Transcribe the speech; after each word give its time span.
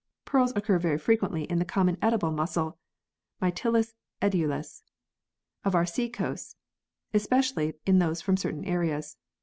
Pearls 0.25 0.51
occur 0.55 0.79
very 0.79 0.97
frequently 0.97 1.43
in 1.43 1.59
the 1.59 1.63
common 1.63 1.95
edible 2.01 2.31
mussel 2.31 2.79
(Mytilus 3.39 3.93
edulis) 4.19 4.81
of 5.63 5.75
our 5.75 5.85
sea 5.85 6.09
coasts, 6.09 6.55
and 7.13 7.19
especially 7.21 7.75
in 7.85 7.99
those 7.99 8.19
from 8.19 8.35
certain 8.35 8.65
areas. 8.65 9.17